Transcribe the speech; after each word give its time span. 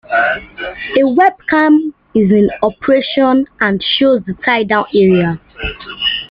A 0.97 1.01
webcam 1.03 1.93
is 2.15 2.31
in 2.31 2.49
operation 2.63 3.45
and 3.59 3.83
shows 3.83 4.23
the 4.25 4.33
tie 4.43 4.63
down 4.63 4.85
area. 4.95 5.39